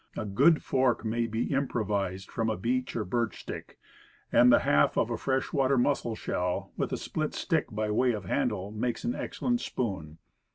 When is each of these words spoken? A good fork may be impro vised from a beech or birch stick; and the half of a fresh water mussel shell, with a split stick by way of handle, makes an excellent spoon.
A 0.17 0.25
good 0.25 0.63
fork 0.63 1.05
may 1.05 1.27
be 1.27 1.49
impro 1.49 1.85
vised 1.85 2.31
from 2.31 2.49
a 2.49 2.57
beech 2.57 2.95
or 2.95 3.05
birch 3.05 3.39
stick; 3.39 3.77
and 4.31 4.51
the 4.51 4.61
half 4.61 4.97
of 4.97 5.11
a 5.11 5.15
fresh 5.19 5.53
water 5.53 5.77
mussel 5.77 6.15
shell, 6.15 6.71
with 6.75 6.91
a 6.91 6.97
split 6.97 7.35
stick 7.35 7.65
by 7.69 7.91
way 7.91 8.13
of 8.13 8.25
handle, 8.25 8.71
makes 8.71 9.03
an 9.03 9.13
excellent 9.13 9.61
spoon. 9.61 10.17